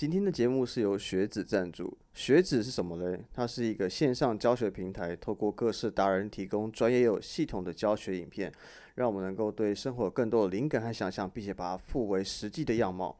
[0.00, 1.98] 今天的节目是由学子赞助。
[2.14, 3.22] 学子是什么嘞？
[3.34, 8.50] 它是一个线上教学平台，透过各式达人提供专业又系统的教学影片，
[8.94, 13.14] 让我们能够对生活有更多的灵感和想象，并且把它附为实际的样貌。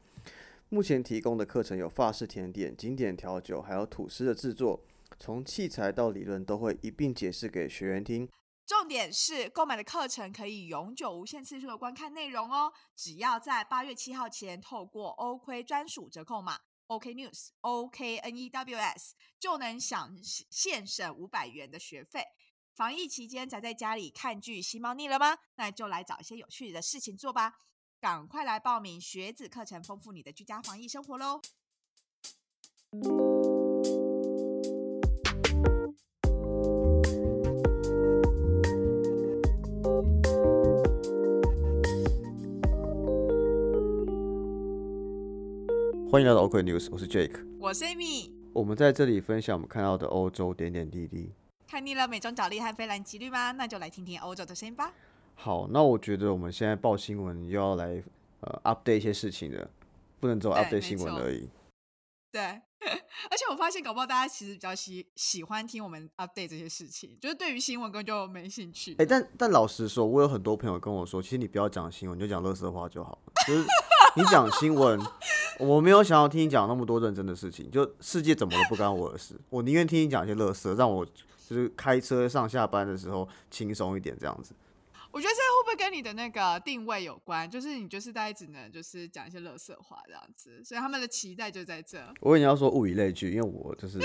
[0.70, 4.80] 目前提供的课程有法式甜点、经典调酒，还有吐司的制作，
[5.18, 8.26] 从器材到理论都会一并解释给学员听。
[8.66, 16.56] 重点是购买的课程可以永久无限次数的观看内容哦，只要在八月七号前透过欧亏专属折扣码
[16.90, 22.24] OK News O K N E W S 就能享现省五百元的学费。
[22.74, 25.38] 防疫期间宅在家里看剧吸猫腻了吗？
[25.54, 27.58] 那就来找一些有趣的事情做吧！
[28.00, 31.40] 赶快来报名学子课程，丰富你的居家防疫生活喽！
[46.10, 48.32] 欢迎来到 OK News，我是 Jake，我是 Amy。
[48.52, 51.32] 我们在这里分享我们看到的欧洲点点滴滴。
[51.68, 53.52] 看腻了美中角力和菲兰吉律吗？
[53.52, 54.92] 那就来听听欧洲的声音吧。
[55.36, 58.02] 好，那我觉得我们现在报新闻又要来
[58.40, 59.70] 呃 update 一些事情的，
[60.18, 61.48] 不能只有 update 新闻而已。
[62.32, 62.42] 对，
[63.30, 68.96] 而且我发现，搞不好大家其实比较喜喜欢听我们 update 这些事情，就是对于新闻根本就没兴趣。
[68.98, 73.32] 哎、但但老实说，我有很多朋友跟我说，其实你不要讲新闻，你就讲乐色话就好了。
[73.46, 73.64] 就是
[74.16, 75.00] 你讲新闻，
[75.58, 77.70] 我没有想要听你讲那么多认真的事情。
[77.70, 84.52] 就世界怎么了不干我的事，我宁愿听你讲一些乐色，让我就是开车上下班的时候轻松一点这样子。
[85.12, 87.48] 我觉得这会不会跟你的那个定位有关？
[87.48, 91.98] 就是你就是大概只能就是讲一些乐色话这样子，所以他们的期待就在这。
[92.20, 94.00] 我以为你要说物以类聚，因为我就是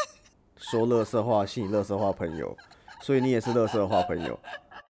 [0.56, 2.56] 说乐色话，吸引乐色话朋友，
[3.02, 4.38] 所以你也是乐色话朋友。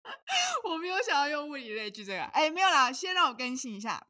[0.64, 4.04] 我没有想要用物以类聚这个，哎，没有啦，先让我更新一下。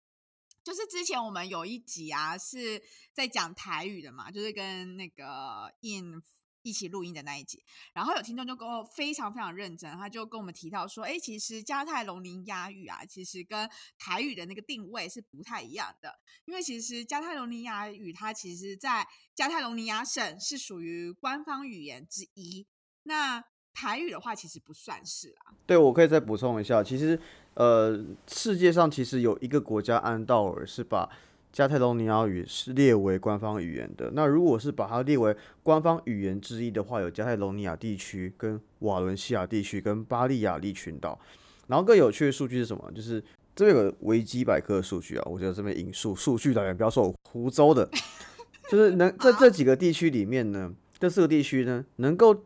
[0.66, 6.20] 就是之前我们有一集啊，是在讲台语的嘛，就是跟那个 In
[6.62, 19.06] 一起录音的那一集，然后有听众就跟我非常非常认真，他就跟我们提到说，哎，其实加泰隆尼亚语啊，其实跟台语的那个定位是不太一样的，因为其实加泰隆尼亚语它其实在
[19.36, 22.66] 加泰隆尼亚省是属于官方语言之一，
[23.04, 25.54] 那台语的话其实不算是啊。
[25.64, 27.20] 对，我可以再补充一下，其实
[27.56, 31.08] 呃，世界上其实有一个国家安道尔是把
[31.52, 34.10] 加泰罗尼亚语是列为官方语言的。
[34.14, 41.18] 那如果是把它列为官方语言之一的话，有加泰罗尼亚地区、跟瓦伦西亚地区、跟巴利亚利群岛。
[41.66, 42.92] 然后更有趣的数据是什么？
[42.94, 43.20] 就是
[43.54, 47.88] 这边有个维基百科的数据啊，我觉得这边引述数据来源，不要说我胡诌的，
[48.70, 52.44] 就是能在这几个地区里面呢，这四个地区呢，能够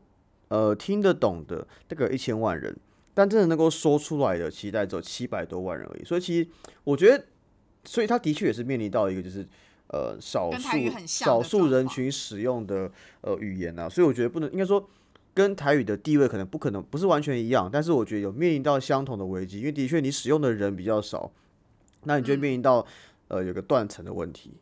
[0.48, 2.74] 呃听得懂的大概一千万人，
[3.14, 6.04] 但真的能够说出来的，其实大概只有七百多万人而已。
[6.04, 6.48] 所以其实
[6.84, 7.24] 我觉得，
[7.84, 9.46] 所以他的确也是面临到一个就是
[9.88, 10.68] 呃少数
[11.06, 12.90] 少数人群使用的
[13.20, 14.88] 呃语言啊，所以我觉得不能应该说。
[15.32, 21.30] 跟台语的地位可能不可能不是完全一样，但是我觉得有面临到相同的危机，因为的确你使用的人比较少，
[22.02, 22.84] 那你就会面临到、
[23.28, 24.54] 呃有个断层的问题。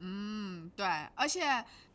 [0.00, 1.42] 嗯，对，而且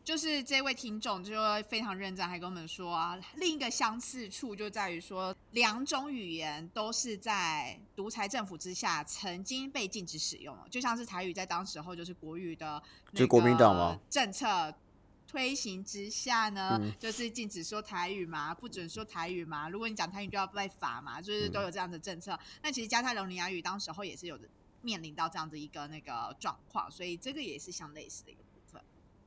[0.02, 13.98] 就是这位听众就会非常认真，还跟我们说啊，另一个相似处就在于说，两种语言都是在独裁政府之下曾经被禁止使用了，就像是台语在当时候就是国语的，就是国民党吗？
[14.10, 14.74] 政策。
[15.26, 19.68] 推行之下呢，嗯就是禁止说台语嘛，不准说台语嘛。
[19.68, 22.36] 如果你讲台语就要被罚嘛，就是都有这样的政策。
[22.60, 24.48] 那其实加泰隆尼亚语当时候也是有的
[24.82, 28.40] 面临到这样的一个那个状况，所以这个也是相类似的一个。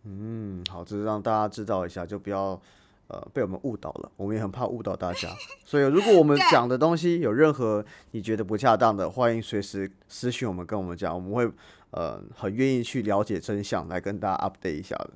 [0.06, 2.60] 嗯，好，这是让大家知道一下，就不要
[3.08, 4.12] 呃被我们误导了。
[4.18, 5.30] 我们也很怕误导大家，
[5.64, 11.50] 所以如果我们 讲的东西有任何你觉得不恰当的，欢迎随时私讯我们跟我们讲，我们会
[11.92, 15.12] 呃很愿意去了解真相，来跟大家 update 一下的。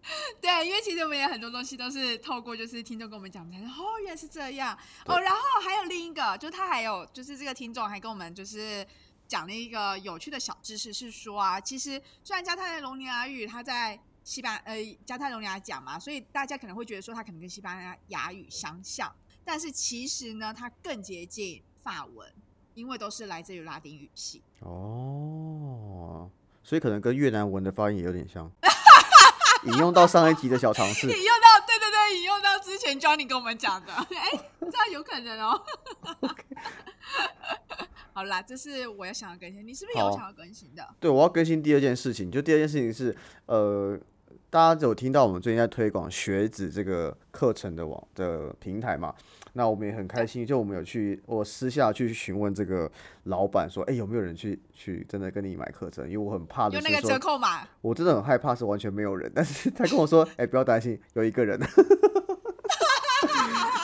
[0.40, 5.20] 对，因为其实我们也很多东西都是透过就是听众跟我们讲，才哦，原来是这样哦。
[5.20, 8.86] 然后还有另一个，就他还有就是这个听众还跟我们就是
[9.28, 19.14] 讲了一个有趣的小知识，是说啊，其实虽然加泰隆尼亚语它在西班呃加泰隆尼亚讲嘛，所以大家可能会觉得说它可能跟西班牙语相像，
[19.44, 22.32] 但是其实呢，它更接近法文，
[22.74, 24.42] 因为都是来自于拉丁语系。
[24.60, 26.30] 哦，
[26.64, 28.50] 所以可能跟越南文的发音也有点像。
[29.64, 34.06] 引用到上一集的小尝试引，用到对对对，引用到之前 Johnny 跟我们讲的， 哎、
[34.60, 35.60] 这样有可能哦。
[38.18, 40.84] 好啦，这是我要想要更新，你是不是有想要更新的？
[40.98, 43.14] 对我要更新第二件事情，就第二件事情是
[43.46, 43.96] 呃
[44.50, 49.14] 大家有听到我们最近在推广学子这个课程的网的平台嘛？
[49.52, 52.90] 那我们也很开心，就我们有去，我私下去询问这个
[53.22, 56.04] 老板说，哎、有没有人去去真的跟你买课程？
[56.04, 61.56] 因为我很怕的那个折，扣码，我真的很害怕是完全没有人，但是他跟我说， 哎、不要担心，有一个人。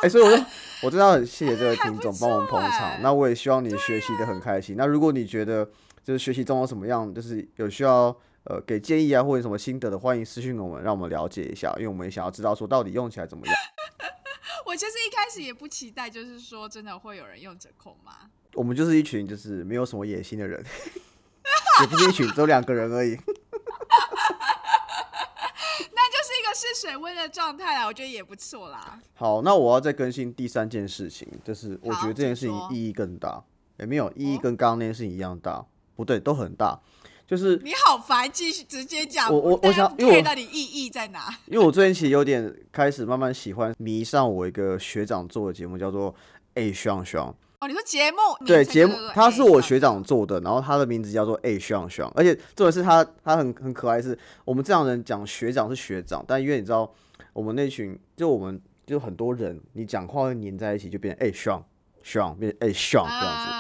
[0.02, 0.36] 哎、所以我就
[0.84, 3.00] 我真的很谢谢这位听众帮我们捧场哎。
[3.02, 4.76] 那我也希望你学习的很开心。
[4.76, 5.66] 那如果你觉得
[6.04, 8.14] 就是学习中有什么样，就是有需要
[8.44, 13.56] 呃给建议啊，或者什么心得的，欢迎私信我们，让我们了解一下，因为我们也想要知道说到底用起来怎么样。
[14.66, 18.12] 我其实一开始也不期待，就是说真的会有人用折扣吗。
[18.52, 20.62] 我们就是一群就是没有什么野心的人，
[21.80, 23.18] 也不是一群，只有两个人而已。
[26.54, 29.00] 是水温的状态啊，我觉得也不错啦。
[29.14, 33.42] 好，那我要再更新第三件事情，就是我觉得这件事情意义更大，
[33.78, 35.64] 也没有意义哦跟刚刚那件事情一样大，
[35.96, 36.80] 不对，都很大。
[37.26, 39.32] 就是你好烦，继续直接讲。
[39.32, 41.34] 我我我想因为我到底意义在哪？
[41.46, 46.12] 因为我最近其实有点开始慢慢喜欢迷上我一个学长做的节目，叫做
[46.54, 47.30] 《A 双双》。
[47.64, 56.92] 哦，你说节目对，节目他是我学长做的，然后他的名字叫做 A 双双，而且重点是他他很很可爱是，我们这样人讲学长是学长，但因为你知道
[57.32, 61.64] 我们那群就我们就很多人，你讲话会黏在一起，就变成 A 双
[62.02, 63.50] 双，变成 A 双这样子。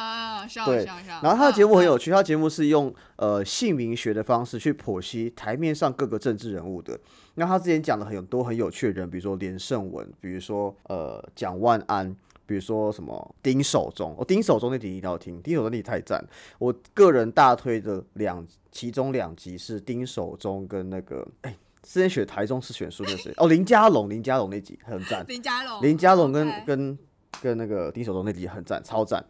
[0.66, 0.84] 对。
[1.22, 7.00] 然后他的节目很嗯有趣，他的节目是用呃姓名学的方式去剖析台面上各个政治人物的。
[7.36, 12.14] 那他之前讲的很多很有趣的人，比如说连胜文，比如说呃蒋万安，
[12.46, 14.14] 比如说什么丁守中。
[14.18, 16.24] 哦，丁守中那集一定要听，丁守中那集太赞。
[16.58, 21.56] 我个人大推的两，其中两集是丁守中跟那个哎。
[21.86, 23.30] 之前选台中是选书那谁？
[23.36, 25.22] 哦，林家龙，林家龙那集很赞。
[25.28, 26.98] 林家龙，林家龙跟跟
[27.42, 29.22] 跟那个丁守中那集很赞，超赞。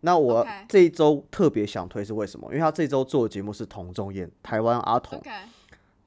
[0.00, 2.48] 那我这一周特别想推是为什么？
[2.48, 5.22] 因为他这周做的节目是童仲彦，台湾阿童。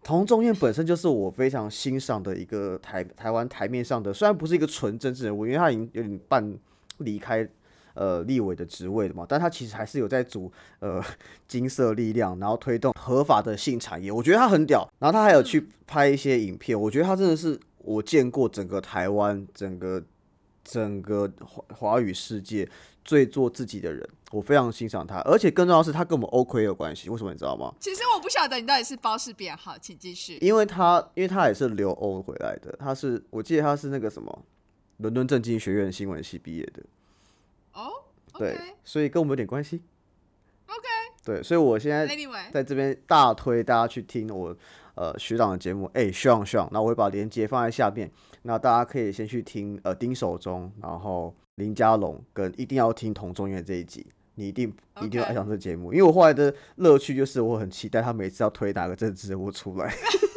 [0.06, 6.56] 童仲彦本身就是我非常欣赏的一个台台湾台面上的，虽然不是一个纯政治人物，因为他已经有点半
[7.00, 7.48] 离开
[7.96, 11.04] 呃立委的职位了嘛，但他其实还是有在组呃
[11.48, 14.88] 金色力量，然后推动合法的性产业，我觉得他很屌。
[15.00, 20.00] 然后他还有去拍一些影片，我觉得他真的是我见过整个台湾整个
[20.66, 22.68] 整个华华语世界
[23.06, 27.72] 最做自己的人，我非常欣赏他，而且更重要的是他跟我们 OK 有关系，为什么你知道吗？
[27.80, 30.40] 其实我不晓得你到底是包是变，好，请继续。
[30.42, 34.44] 因为他，因为他也是留欧回来的，他是我记得他是那个什么
[34.98, 36.84] 伦敦政经学院新闻系毕业的，
[37.74, 37.92] 哦
[38.38, 39.82] 对所以跟我们有点关系。
[40.66, 40.88] OK，
[41.24, 42.08] 对，所以我现在
[42.52, 44.58] 在这边大推大家去听我
[44.96, 48.12] 呃学长的节目，哎、学长学长，那我会把链接放在下面，
[48.42, 54.06] 那大家可以先去听呃丁守中，然后林家龙跟一定要听童中院这一集。
[54.38, 54.70] 你一定
[55.02, 59.90] 一定要爱上这节目因为我后来的乐趣就是我很期待他每次要推哪个政治人物出来。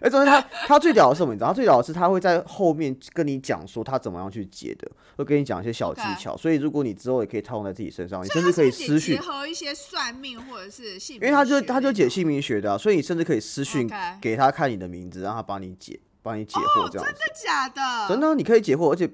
[0.00, 1.32] 而且他他最屌的是什么？
[1.34, 6.36] 你知道，他最屌的是他会在后面跟你讲说他怎么样去解的，会跟你讲一些小技巧。
[6.36, 17.12] 所以如果你之后也可以套用在自己身上，你甚至可以私讯结，合一些算命或者是姓名因为他就他就解姓名学的啊、所以你甚至可以私讯给他看你的名字，让他帮你解，帮你解惑这样子。
[17.12, 18.08] 真的假的？
[18.08, 19.10] 真的啊，你可以解惑，而且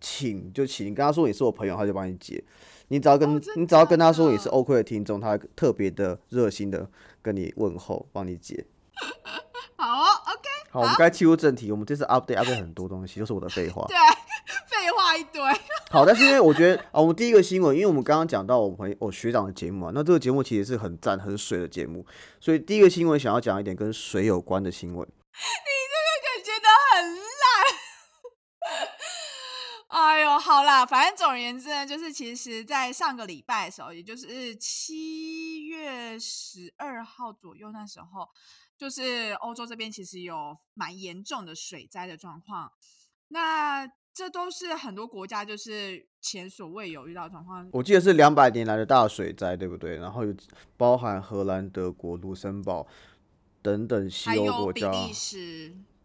[0.00, 2.42] 请就请，你跟他说你是我朋友，他就帮你解。
[2.90, 6.88] 你只要跟、你只要跟他说你是 OK 的听众，他特别的热心的
[7.20, 8.64] 跟你问候，帮你解。
[10.70, 11.70] 好我们该切入正题。
[11.72, 13.86] 我们这次 update update 很多东西，都是我的废话。
[13.88, 13.96] 对，
[14.66, 15.42] 废话一堆。
[15.90, 22.04] 好，但是因为我觉得啊，我们第一个新闻，因为我们刚刚讲到我们我学长的节目啊，那这个节目其实是很赞很水的节目，
[22.40, 25.06] 所以第一个新闻想要讲一点跟水有关的新闻。
[25.06, 27.24] 感觉得很烂。
[29.88, 38.28] 哎呦，好啦，反正总而言之呢，就是其实，在上个礼拜的时候，也就是七月十二号左右，那时候
[38.78, 42.70] 就是欧洲这边其实有蛮严重的水灾的状况。
[43.28, 47.68] 那这都是很多国家就是前所未有遇到的状况。
[47.72, 49.96] 我记得是两百年来的大水灾，对不对？
[49.96, 50.34] 然后有
[50.76, 52.86] 包含荷兰、德国、卢森堡
[53.60, 54.90] 等等西欧国家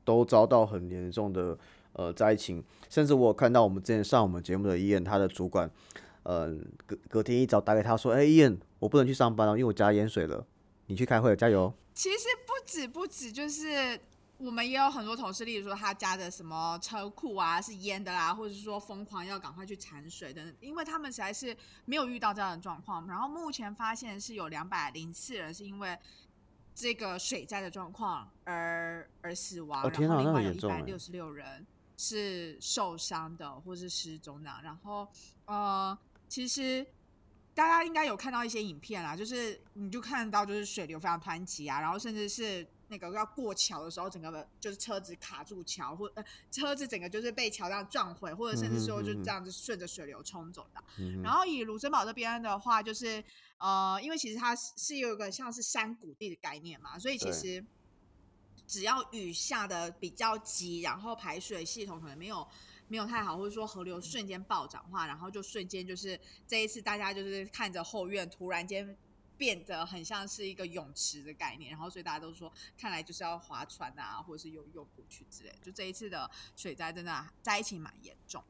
[0.04, 1.58] 都遭到很严重的
[1.94, 5.72] 呃灾情，甚至我有看到我们之前上我们节目的伊恩，他的主管，
[6.24, 6.54] 呃，
[6.86, 10.46] 隔隔天一早打给他说：“哎、伊恩，我不能去上班了，因为我家淹水了，
[10.94, 14.00] 你去开会了，加油。”其实不止不止，就是
[14.38, 23.08] 我们也有很多同事，例如说他家的什么车库啊是淹的啦，或者是说疯狂要赶快去铲水的，因为他们实在是没有遇到这样的状况。
[23.08, 25.98] 然后目前发现是有两百零四人是因为
[26.74, 34.52] 这个水灾的状况而而死亡，然后另外有一百六十六人是受伤的或是失踪的。
[34.64, 35.08] 然后
[35.46, 35.98] 呃，
[36.28, 36.86] 其实
[37.56, 50.84] 大家应该有看到一些影片啦，就是你就看到就是水流非常湍急啊，然后甚至是那个要过桥的时候，整个就是车子卡住桥，或呃车子整个就是被桥这样撞毁，或者甚至说就这样子顺着水流冲走的。
[51.22, 53.24] 然后以卢森堡这边的话，就是
[53.60, 57.64] 呃，因为其实它是是有一个像是山谷地的概念嘛，所以其实
[58.66, 62.48] 只要雨下的比较急，然后排水系统可能没有。
[62.94, 68.96] 没有太好，或者说河流瞬间暴涨化，然后就瞬间就是这一次大家就是看着后院突然间
[69.36, 75.52] 变得很像是一个泳池的概念，然后所以大家都说看来就是要划船啊，或者是游泳过去之类。
[75.60, 78.44] 就这一次的水灾真的灾情蛮严重。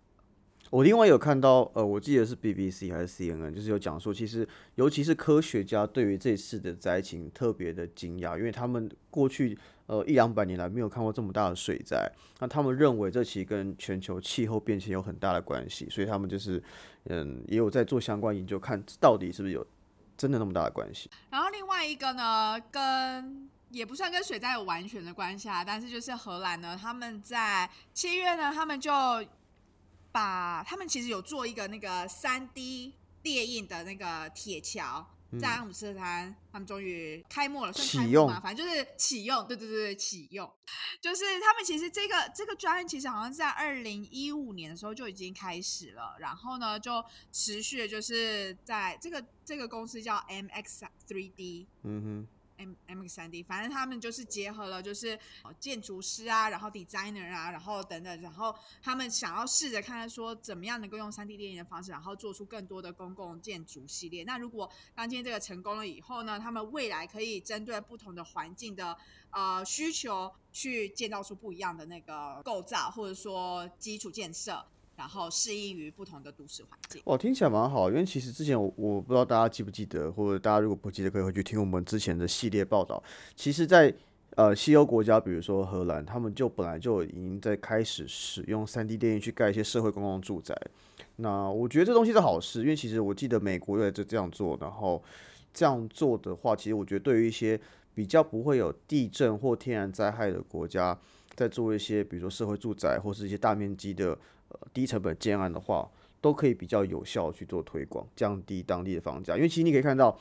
[0.74, 16.60] 我另外有看到，呃，我记得是 BBC 还是 CNN，就是有讲说，其实尤其是科学家对于这次的灾情特别的惊讶，因为他们过去呃一两百年来没有看过这么大的水灾，那他们认为这其实跟全球气候变迁有很大的关系，所以他们就是
[17.04, 19.64] 嗯也有在做相关研究，看到底是不是有
[20.18, 21.08] 真的那么大的关系。
[21.30, 28.92] 然后另外一个呢，跟也不算跟水灾有完全的关系啊，但是就是荷兰呢，他们在七月呢，他们就。
[30.14, 32.94] 把他们其实有做一个那个三 D
[33.24, 35.06] 列印的那个铁桥，
[35.42, 38.28] 在阿姆斯特丹，他们终于开幕了，启用。
[38.28, 40.50] 嘛，反正就是启用，对对对，启用，
[41.02, 52.28] 就是他们其实这个这个专案其实好像在二零一五年的时候就已经开始了，然后呢就持续就是在这个这个公司叫 MX Three D，嗯哼。
[52.58, 55.18] M M X 三 D，反正他们就是结合了，就是
[55.60, 64.24] 建筑师啊，然后 designer 啊，然后等等，然后他们想要试着看看说怎么样能够用三 D 电影的方式，然后做出更多的公共建筑系列。
[64.24, 68.98] 那如果当今天这个成功了以后呢，他们未来可以针对不同的环境的
[69.32, 74.66] 呃需求，去建造出不一样的那个构造，或者说基础建设。
[74.96, 77.02] 然后适应于不同的都市环境。
[77.06, 77.90] 哇，听起来蛮好。
[77.90, 83.02] 因为其实之前我我不知道大家记不记得，或者大家如果不记得，可以回去听我们之前的系列报道。
[83.36, 83.94] 其实，在
[84.36, 90.56] 呃西欧国家，比如说荷兰，他们就本来就已经在开始使用三 D 电影去盖一些社会公共住宅。
[91.16, 94.58] 那我觉得这东西是好事，因为其实我记得美国也在这样做。
[94.62, 95.04] 然后
[95.54, 97.60] 这样做的话，其实我觉得对于一些
[97.96, 100.98] 比较不会有地震或天然灾害的国家，
[101.36, 104.16] 在做一些比如说社会住宅或是一些大面积的。
[104.74, 105.90] 低成本建案的话，
[106.22, 109.36] 都可以比较有效去做推广，降低当地的房价。
[109.36, 110.18] 因为其实你可以看到，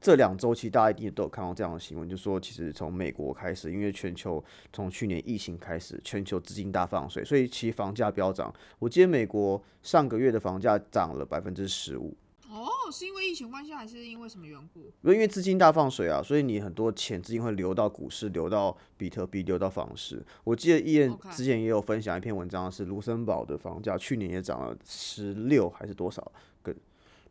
[0.00, 8.52] 这两周其实大家一定都有看到这样的新闻，就说其实从美国开始，因为全球从去年疫情开始，全球资金大放水，所以其房价飙涨。
[8.78, 12.16] 我记得美国上个月的房价涨了百分之十五。
[12.48, 14.80] 哦，是因为疫情关系，还是因为什么缘故？
[15.10, 20.24] 因为资金大放水啊，所以你很多钱资金会流到股市，流到比特币，流到房市。
[20.44, 26.74] 我记得伊燕之前也有分享一篇文章，是卢森堡的房价去年也涨了十六还是多少个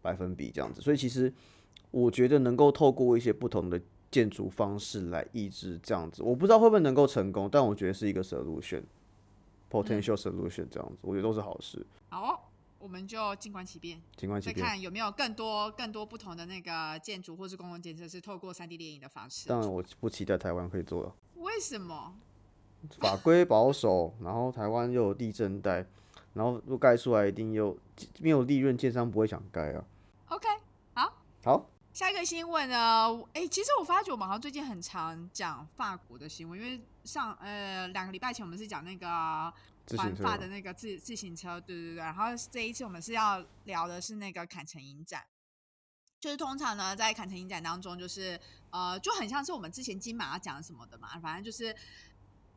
[0.02, 0.82] 百分比这样子。
[0.82, 1.34] 所以其实
[1.92, 3.82] 我觉得能够透过一些不同的
[4.12, 11.86] 建筑方式来抑制这样子，我不知道会不会能够成功，但我觉得是一个 solution，potential solution 这样子，我觉得都是好事。
[12.10, 12.52] 好。
[12.86, 14.00] 我们就静观其变，
[14.40, 19.50] 再看有没有更多更多不同的那个建筑或是公共建设是透过三 D 电影的方式。
[19.50, 21.16] 当然，我不期待台湾可以做到。
[21.38, 22.16] 为什么？
[23.00, 25.84] 法规保守，然后台湾又有地震带，
[26.36, 27.76] 然后如果盖出来一定又
[28.20, 29.84] 没有利润，建商不会想盖啊。
[30.28, 30.48] OK，
[30.94, 31.12] 好，
[31.44, 31.66] 好。
[31.92, 33.20] 下一个新闻呢？
[33.34, 39.52] 哎，其实我发觉我们好像最近很常讲法国的新闻，因为上呃两个礼拜前我们是讲那个。
[39.98, 41.98] 环法的那个自自行车，对对对。
[41.98, 45.24] 然后这一次我们是要聊的是那个坎城影展，
[46.20, 48.40] 就是通常呢在坎城影展当中，就是
[48.72, 51.76] 呃就很像是我们之前金马讲什么的嘛，反正就是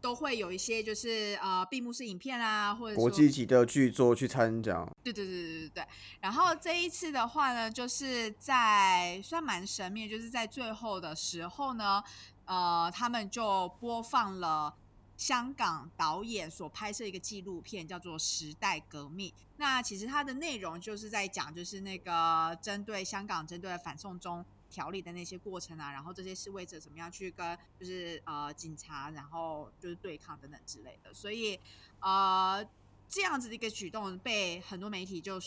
[0.00, 4.88] 都会有一些就是呃闭幕式影片啊，或者国际级的剧作去参奖。
[5.02, 5.86] 对对对对对对。
[6.20, 12.02] 然后这一次的话呢，就是在算蛮神秘，就是在最后的时候呢，
[12.46, 14.74] 呃，他们就播放了。
[15.18, 19.30] 香港导演所拍摄一个纪录片，叫做《时代革命》。
[19.56, 31.12] 那其实它的内容就是在讲，就是那个针对香港、针对反送中条例的那些过程啊，然后这些示威者怎么样去跟就是呃警察，然后就是对抗等等之类的。
[31.12, 31.58] 所以
[31.98, 32.64] 呃
[33.08, 35.40] 这样子的一个举动，被很多媒体就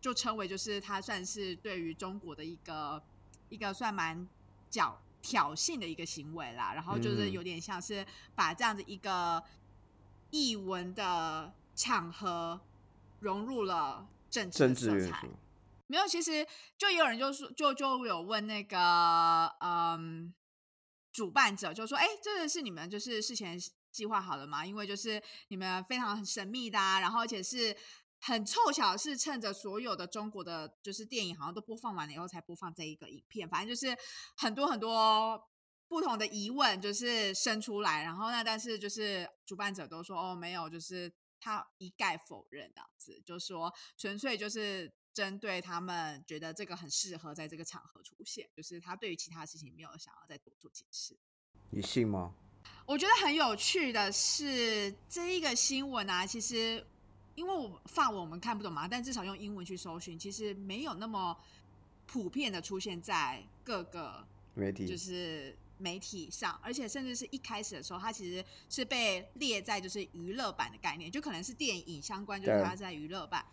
[0.00, 3.02] 就称为就是它算是对于中国的一个
[3.50, 4.26] 一个算蛮
[4.70, 4.98] 较。
[5.24, 9.42] 挑衅的一个行为啦，然后就是有点像是把这样子一个
[10.28, 12.60] 译文的场合
[13.20, 15.26] 融入了政治色彩。
[15.86, 20.34] 没有，其实就也有人就说，就就有问那个嗯
[21.10, 23.58] 主办者，就说：“哎，这个是你们就是事前
[23.90, 24.66] 计划好了吗？
[24.66, 27.74] 因为就是你们非常神秘的，然后而且是。”
[28.26, 33.94] 很凑巧是趁着所有的中国的就是电影好像都播放完了以后才播放这一个影片，反正就是
[34.34, 35.38] 很多很多
[35.88, 51.14] 不同的疑问就是生出来，然后那但是就是主办者都说哦没有，就是他一概否认这样子，就说纯粹就是针对他们觉得这个很适合在这个场合出现，就是他对于其他事情没有想要再多做解释。
[51.68, 52.34] 你信吗？
[52.86, 56.86] 我觉得很有趣的是这一个新闻啊，其实
[57.34, 61.36] 因为我法文我们看不懂嘛，但至少用英文去搜寻，其实没有那么
[62.06, 73.44] 普遍的出现在各个媒体就是媒体上，而且甚至是一开始的时候，它其实是被列在就是娱乐版的概念，就可能是电影相关，就是它在娱乐版。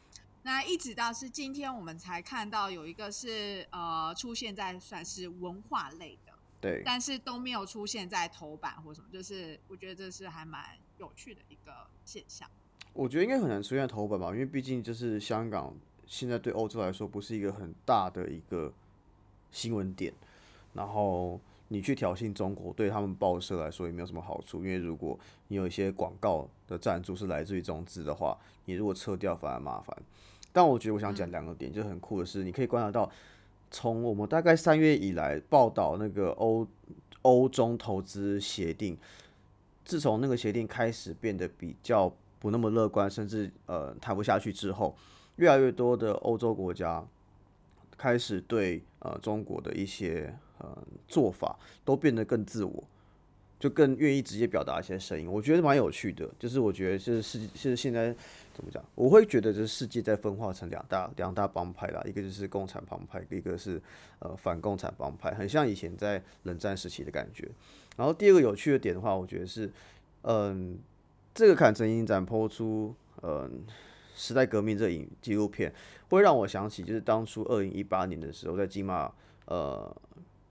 [0.43, 6.33] 那一直到是今天我们才看到有一个是呃出现在算是文化类的。
[6.59, 12.47] 对，但是都没有出现在头版或什么，就是我觉得这是还蛮有趣的一个现象。
[12.93, 15.73] 我觉得应该很难出现在头版吧，因为毕竟就是香港
[16.05, 18.71] 现在对欧洲来说不是一个很大的一个
[19.51, 20.13] 新闻点，
[20.73, 25.17] 然后你去挑衅中国，对他们报社来说也没有什么好处，因为如果
[25.47, 29.97] 你有一些广告的赞助是来自于中资的话，你如果撤掉反而麻烦。
[30.51, 33.09] 但我觉得我想讲两个点，就很酷的是，你可以观察到，
[33.71, 36.67] 从我们大概三月以来报道那个欧
[37.21, 38.97] 欧中投资协定，
[39.85, 44.97] 自从那个协定开始变得比较不那么乐观，甚至呃谈不下去之后，
[45.35, 47.05] 越来越多的欧洲国家
[47.95, 50.75] 开始对呃中国的一些呃
[51.07, 52.83] 做法都变得更自我，
[53.59, 55.31] 就更愿意直接表达一些声音。
[55.31, 58.11] 我觉得蛮有趣的，就是我觉得就是世是现在
[58.55, 63.79] 怎么讲，我会觉得这世界在分化成两大两大帮派啦，一个就是共产帮派，一个是
[64.17, 67.47] 呃反共产帮派，很像以前在冷战时期的感觉。
[67.97, 69.71] 然后第二个有趣的点的话，我觉得是，
[70.23, 70.79] 嗯，
[71.33, 73.63] 这个坎城影展播出，嗯，
[74.15, 75.73] 时代革命这影纪录片，
[76.09, 79.11] 会让我想起就是当初二零一八年的时候，在金马
[79.45, 79.95] 呃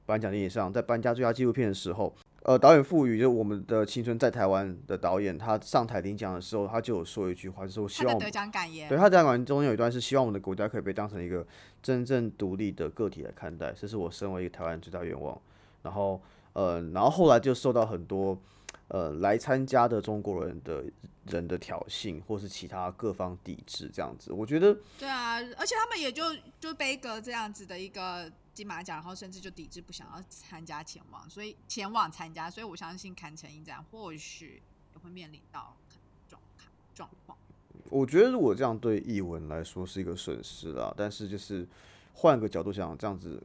[0.06, 11.46] 颁奖典礼上，在颁奖最佳纪录片的时候，呃，导演傅予就是我们的青春在台湾的导演，他上台领奖的时候，他就有说一句话，就是说希望他的得奖感言，对他的感言中间有一段是希望我们的国家可以被当成一个
[11.82, 15.38] 真正独立的个体来看待，这是我身为一个台湾人最大愿望。
[15.82, 16.20] 然后
[16.54, 18.36] 呃，然后后来就受到很多
[18.90, 20.84] 呃来参加的中国人的
[21.26, 24.32] 人的挑衅，或是其他各方抵制这样子。
[24.32, 26.24] 我觉得对啊，而且他们也就
[26.60, 35.76] 就背个这样子的一个金马奖，然后甚至就抵制不想要参加前往，所以前往参加，所以我相信坎城影展或许也会面临到
[36.28, 37.38] 状况状况。
[37.88, 41.66] 我觉得如果这样对译文来说是一个损失啦，但是就是
[42.12, 43.42] 换个角度想，这样子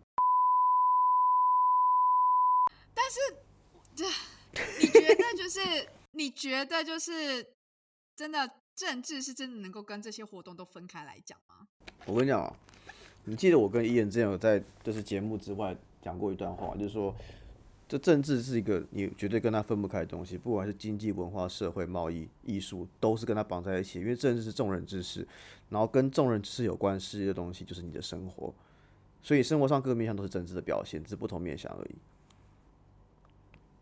[4.79, 5.59] 你觉得就是
[6.15, 7.45] 你觉得就是
[8.15, 11.67] 真的政治是真的能够跟这些活动都分开来讲吗？
[12.05, 12.55] 我跟你讲啊，
[13.25, 17.13] 你记得我跟伊人之前有在就是节目之外讲过一段话，就是说，
[17.89, 23.99] 这政治是一个你绝对跟他分不开的东西，不管是经济、文化、社会、贸易、艺术，都是跟他绑在一起。
[23.99, 25.27] 因为政治是众人之事，
[25.69, 28.53] 然后跟众人之事有关系的东西就是你的生活，
[29.21, 31.95] 所以生活上各个面向都是政治的表现，只是不同面向而已。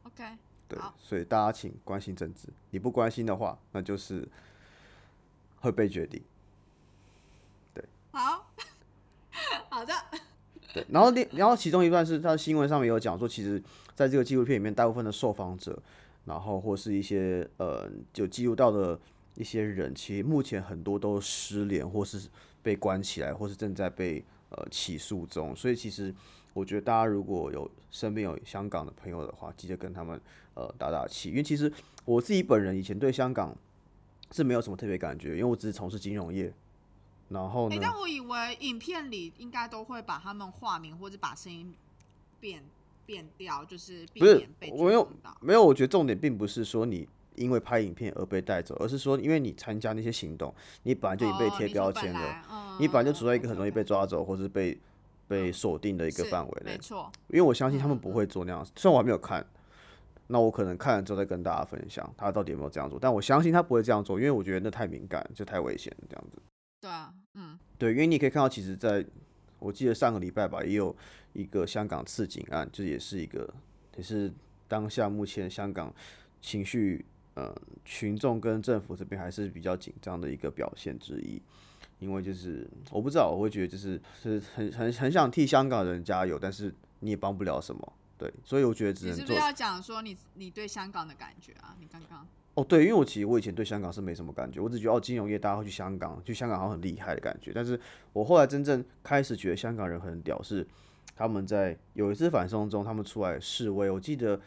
[0.03, 0.23] OK，
[0.73, 4.27] 对，所以大家请关心政治，你不关心的话，那就是
[5.59, 6.21] 会被决定。
[7.73, 8.51] 对好，
[9.69, 9.93] 好的，
[10.73, 13.61] 对，然后另然后其中一段是他新闻上面有讲说，其实
[13.95, 15.81] 在这个纪录片里面，大部分的受访者，
[16.25, 18.99] 然后或是一些呃就记录到的
[19.35, 22.29] 一些人，其实目前很多都失联，或是
[22.61, 25.55] 被关起来，或是正在被呃起诉中。
[25.55, 26.13] 所以其实
[26.53, 30.19] 我觉得大家如果有身边有香港的朋友的话，记得跟他们
[30.53, 31.71] 呃打打气，因为其实
[32.05, 33.55] 我自己本人以前对香港
[34.31, 36.53] 是没有什么特别感觉，因为我只是从事金融业。
[37.29, 37.79] 然后哎、呢？
[37.81, 41.73] 但我以为影片里应该都会把他们化名或者把声音
[42.39, 42.61] 变
[43.05, 45.37] 变掉，就是避不是免被我有追踪到。
[45.41, 54.77] 没有，我觉得重点并不是说你因为拍影片而被带走，而是说因为你参加那些行动，你本来就已经被贴标签了，你本来就处在一个嗯很容易被抓走或是被
[55.27, 56.77] 被锁定的一个范围内没。
[56.77, 59.45] 错，因为我相信他们嗯不会做那样，虽然我还没有看，
[60.27, 66.41] 那我可能看了之后再跟大家分享他到底有没有这样做，但我相信他不会这样做，因为我觉得那太敏感，就太危险了这样子。
[66.81, 69.05] 对啊，嗯，对，因为你可以看到，其实在
[69.59, 70.95] 我记得上个礼拜吧，也有
[71.31, 73.53] 一个香港刺警案，这也是一个，
[73.95, 74.31] 也是
[74.67, 75.93] 当下目前香港
[76.41, 77.05] 情绪，
[77.35, 77.55] 呃，
[77.85, 81.41] 群众跟政府这边还是比较紧张的一个表现之一。
[82.03, 89.39] 因为就是我不知道，我会觉得就是是很很很想替香港人加油，但是你也帮不了什么，对，所以我觉得只能做你是不是。
[89.39, 91.75] 要讲说你你对香港的感觉啊？
[91.79, 97.51] 你刚刚哦，对，因为我其实我以前对香港是没什么感觉，我只觉得哦，金融业大家会去香港，去香港好像很厉害的感觉。
[97.55, 97.79] 但是
[98.11, 100.67] 我后来真正开始觉得香港人很屌，是
[101.15, 104.39] 他们在有一次反送中，他们出来示威，我记得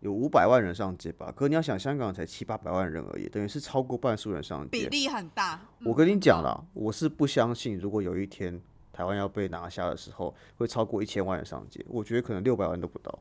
[0.00, 1.32] 有五百万人上街吧。
[1.34, 5.60] 可你要想，香港才七八百万人而已，等于是超过半数人上街，比例很大。
[5.84, 8.60] 我跟你讲了，我是不相信，如果有一天
[8.92, 11.84] 台湾要被拿下的时候，会超过一千万人上街。
[11.88, 13.18] 我觉得可能六百万都不到，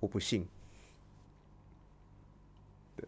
[0.00, 0.46] 我不信。
[2.96, 3.06] 对。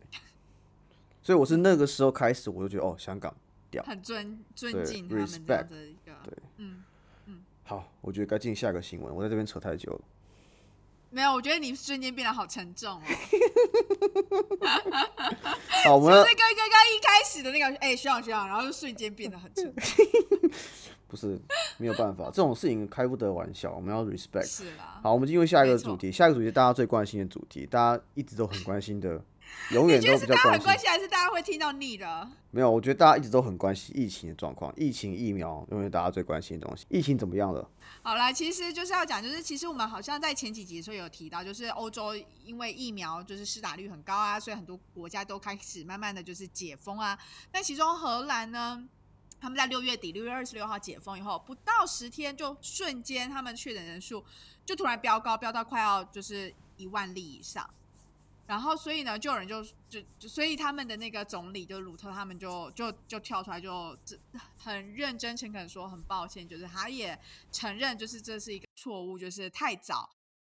[1.23, 3.35] 所以我是那个时候开始，我就觉得哦，香港
[3.71, 6.83] 屌，很尊尊敬他们这样的一个，对，嗯
[7.27, 7.41] 嗯。
[7.65, 10.01] 好，我觉得该进下一个新闻，我在这边扯太久了。
[11.11, 13.03] 没有，我觉得你瞬间变得好沉重哦。
[15.85, 20.51] 好，我们就是刚刚刚一开始的那个，哎，学长学长，然后就瞬间变得很沉重。
[21.09, 21.37] 不是，
[21.79, 24.46] 没有办法，这种事情开不得玩笑，我们要 respect。
[24.46, 25.01] 是啦。
[25.03, 29.20] 好，我们进入下一个主题，下一个主题大家最关心的主题，大家一直都很关心的。
[29.73, 32.29] 永远都比较关心，还是大家会听到腻的？
[32.51, 36.85] 没有，我觉得大家一直都很关心疫情的状况，疫情疫苗永远大家最关心的东西。
[36.89, 37.71] 疫情怎么样了？
[38.03, 47.17] 好啦，其实就是要讲，就是其实我们好像在前几集的时候有提到，就是欧洲因为疫苗就是施打率很高啊，所以很多国家都开始慢慢的就是解封啊。
[47.53, 48.83] 但其中荷兰呢，
[49.41, 54.25] 他们在六月底六月二十六号解封以后，不到十天就瞬间他们确诊人数
[54.67, 57.69] 就突然飙高，飙到快要就是一万例以上。
[58.51, 63.97] 然后，所以呢，就有人就就就，所以他们的那个总理就是鲁特，他们就就就跳出来，就
[64.59, 67.17] 很认真诚恳说，很抱歉，就是他也
[67.53, 70.11] 承认，就是这是一个错误，就是太早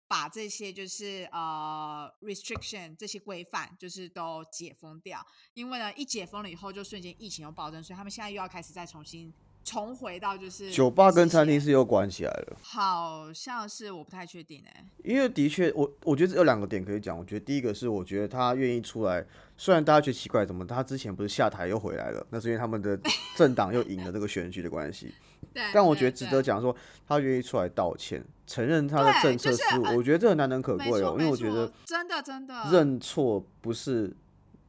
[0.08, 9.30] 把这些就是呃 restriction 这些规范就是都解封掉，因为呢，一解封了以后，就瞬间疫情又暴增，所以他们现在又要开始再重新。
[9.64, 19.24] 重回到就是酒吧跟餐厅是又关起来了，好像是我不太确定哎，因为的确我我觉得有两个点可以讲，我觉得第一个是我觉得他愿意出来，
[19.56, 22.98] 虽然大家觉得奇怪，怎么他之前不是下台又回来了，那是因为他们的
[23.36, 25.14] 政党又赢了这个选举的关系，
[25.54, 26.74] 对，但我觉得值得讲说
[27.06, 32.68] 他愿意出来道歉，承认他的政策失误，我觉得这很难能可贵哦，因为我觉得真的真的。
[32.72, 34.14] 认错不是。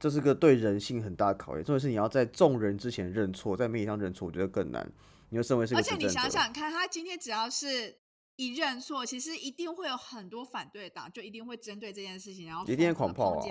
[0.03, 4.85] 这是个对人性很大的考验，重点是你要在众人之前认错，在媒体上认错，我觉得更难。
[5.29, 7.99] 你又身为是个而且你想想看，他今天只要是
[8.35, 13.39] 一认错，其实一定会有很多反对党，就一定会针对这件事情，然后一定狂炮啊！
[13.45, 13.49] 对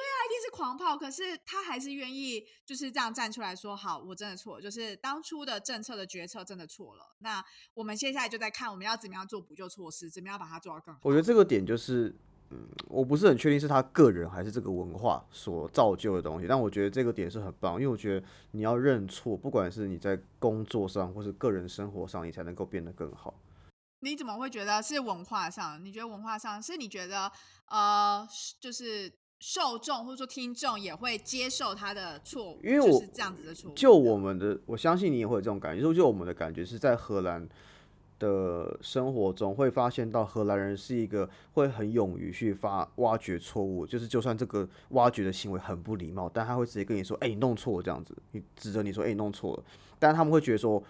[0.00, 0.96] 啊，一定是狂炮。
[0.96, 7.16] 可是他还是愿意就是这样站出来说：“好，我真的错，就是当初的政策的决策真的错了。
[7.18, 7.44] 那
[7.74, 12.14] 我们接下来就在看我们要怎么样做补救措施，怎么样把它做到更好。”我觉得这个点就是。
[12.50, 23.34] 嗯，我不是很确定是他个人还是这个文化所造就的东西，但我觉得这个点是很棒，因为我觉得你要认错，不管是你在工作上或是个人生活上，你才能够变得更好。
[24.00, 25.84] 你怎么会觉得是文化上？
[25.84, 27.30] 你觉得文化上是你觉得
[27.68, 28.26] 呃，
[28.58, 33.74] 就是受众或者说听众也会接受他的错误，因为我是这样子的错误。
[33.74, 37.46] 就我们的，我相信你也会有这种感觉，就就我们的感觉是在荷兰。
[38.18, 49.64] 的生活中会发现到荷兰人是一个会很勇于去发挖掘错误，就是就算这个挖掘的行为很不礼貌，但他会直接跟你说：“哎，你弄错了。”这样子，你指着你说：“哎，你弄错了。”
[49.98, 50.82] 但他们会觉得说：“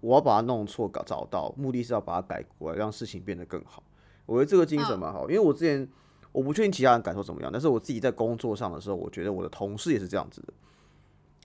[0.00, 3.82] 我要把它弄错，搞找到，目的是要把它改过来，让事情变得更好。”
[4.26, 5.88] 我觉得这个精神蛮好，因为我之前
[6.32, 10.52] 我不确定其他人感受怎么样，但是我自己在工作上的时候，我觉得我的同事也是这样子的。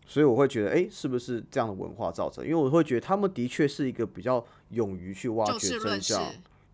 [0.05, 2.43] 所以我会觉得，哎，是不是这样的文化造成？
[2.43, 6.21] 因为我会觉得他们的确是一个比较勇于去挖掘真相，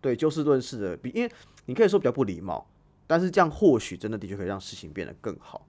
[0.00, 0.96] 对，就事论事的。
[0.96, 1.32] 比因为
[1.66, 2.66] 你可以说比较不礼貌，
[3.06, 5.66] 但是这样或许真的的确可以让事情变得更好。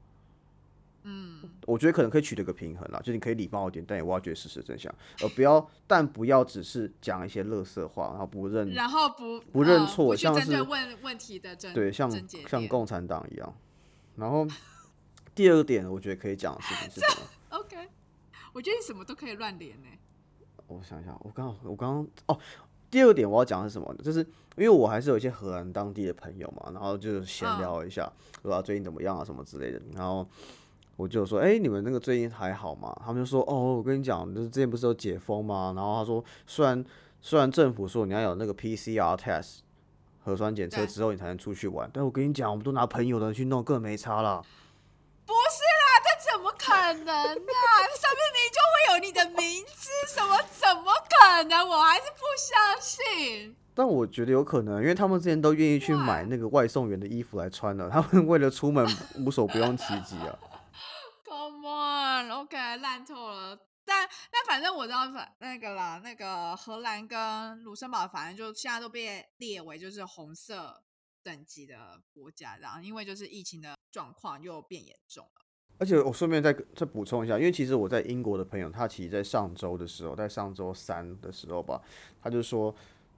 [1.04, 4.94] 嗯，我觉得可能可以取得个平衡啦，就你可以礼貌一点，但也挖掘事实真相，
[5.24, 12.08] 而不要，但不要只是讲一些乐色话，然后不认，然后不不认错，像是问问题的真对，像
[12.48, 13.52] 像共产党一样。
[14.16, 14.48] 然后
[15.34, 17.28] 第二个点，我觉得可以讲的事情是什么
[18.54, 19.88] 我觉得你什么都可以乱连呢。
[20.68, 22.40] 我想想，我刚我刚刚哦，
[22.90, 23.94] 第二个点我要讲的是什么？
[24.04, 24.20] 就是
[24.58, 28.12] 因为我还是有一些荷兰当地的朋友嘛，然后就闲聊一下，
[28.42, 29.82] 说最近怎么样啊什么之类的。
[29.94, 30.26] 然后
[30.96, 32.96] 我就说，哎，你们那个最近还好吗？
[33.06, 35.74] 他们就说，哦，我跟你讲，就是之前不是有解封吗？
[35.76, 36.86] 然后他说，虽然
[37.22, 39.60] 虽然政府说你要有那个 PCR test
[40.24, 44.42] 核酸检测之后你才能出去玩，但我跟你讲，我们都拿朋友的去弄，更没差了。
[45.26, 45.71] 不是。
[46.82, 47.26] 可能啊？
[47.28, 51.70] 上面明就会有你的名字，什么怎么可能？
[51.70, 53.56] 我还是不相信。
[53.76, 58.84] 但我觉得有可能，因为他们之前都愿意去买那个外送员的衣服来穿了，他们为了出门
[59.24, 60.40] 无所不用其极啊。
[61.24, 63.56] Come on，OK，烂透了。
[63.86, 70.84] 但但反正我知道，反那个啦，那个荷兰跟卢森堡，反正就现在都被列为就是红色
[71.24, 75.41] 等级的国家，然后，因为就是疫情的状况又变严重了。
[75.82, 81.82] 而且我顺便再再补充一下，因为其实我在英国的朋友，他其实在上周的时候，在上周三的时候吧，
[82.22, 82.72] 他就说，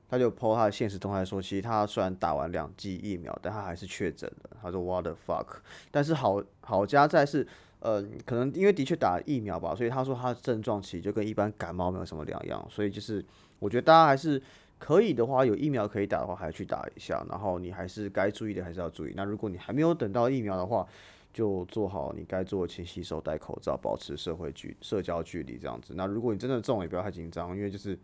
[0.10, 4.58] 他就 po 他的现实动态说，其实他虽然打完两剂疫苗，但他还是确诊了。
[4.62, 5.58] 他说 What the fuck？
[5.92, 7.46] 但是好好家在是，
[7.82, 12.66] 呃，可能因为的确打疫苗吧，所以他说他的症状其实就跟一般感冒没有什么两样。
[12.70, 13.22] 所以就是
[13.60, 14.42] 我觉得大家还是
[14.80, 17.26] 可以的话，有疫苗可以打的话，还是去打一下。
[17.30, 19.14] 然后你还是该注意的还是要注意。
[19.18, 20.88] 那如果你还没有等到疫苗的话，
[21.34, 25.94] 就做好你该做的，勤洗手、戴口罩、保持社会距社交距离这样子。
[25.98, 27.98] 那如果你真的中，也不要太紧张，因为就是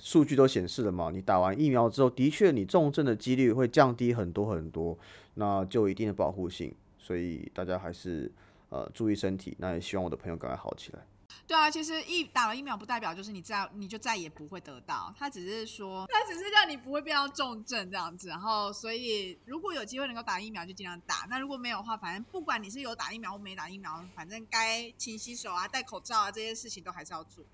[0.00, 4.98] 数据都显示了嘛，你打完疫苗之后，的确你重症的几率会降低很多很多，
[5.34, 6.74] 那就一定的保护性。
[6.98, 8.32] 所以大家还是
[8.70, 9.54] 呃注意身体。
[9.58, 11.00] 那也希望我的朋友赶快好起来。
[11.46, 18.28] 对啊，其实疫打了疫苗不代表就是你再你就再也不会得到，他只是说，他只是让你不会变到重症这样子。
[18.28, 21.26] 然后，所以如果有机会能够打疫苗，就尽量打。
[21.28, 27.44] 那如果没有的话，反正不管你是有打疫苗或没打疫苗，反正该勤洗手啊、戴口罩啊这些事情都还是要做。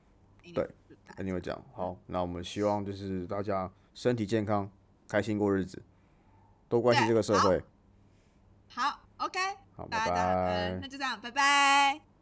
[0.54, 0.68] 对，
[1.16, 4.70] 跟你们讲好，那我们希望就是大家身体健康，
[5.08, 5.82] 开心过日子，
[6.68, 7.60] 多关心这个社会。
[8.68, 9.40] 好，OK，
[9.76, 10.78] 好，拜拜。
[10.80, 12.15] 那就这样，拜拜。